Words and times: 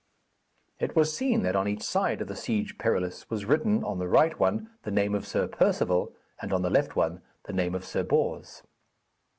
It 0.79 0.95
was 0.95 1.15
seen 1.15 1.43
that 1.43 1.55
on 1.55 1.67
each 1.67 1.83
side 1.83 2.21
of 2.21 2.27
the 2.27 2.35
Siege 2.35 2.79
Perilous 2.79 3.29
was 3.29 3.45
written, 3.45 3.83
on 3.83 3.99
the 3.99 4.07
right 4.07 4.39
one, 4.39 4.71
the 4.81 4.89
name 4.89 5.13
of 5.13 5.27
Sir 5.27 5.47
Perceval, 5.47 6.11
and 6.41 6.51
on 6.51 6.63
the 6.63 6.71
left 6.71 6.95
one, 6.95 7.21
the 7.43 7.53
name 7.53 7.75
of 7.75 7.85
Sir 7.85 8.01
Bors. 8.01 8.63